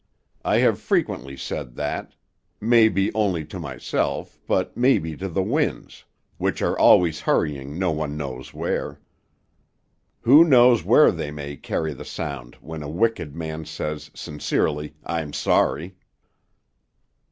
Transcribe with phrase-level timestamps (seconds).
[0.43, 2.15] I have frequently said that,
[2.59, 6.05] may be only to myself, but may be to the winds,
[6.39, 8.99] which are always hurrying no one knows where.
[10.21, 15.33] Who knows where they may carry the sound when a wicked man says, sincerely, 'I'm
[15.33, 15.93] sorry?'"